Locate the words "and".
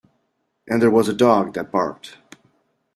0.67-0.81